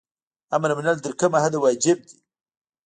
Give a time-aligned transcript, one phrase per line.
[0.55, 2.15] امر منل تر کومه حده واجب دي؟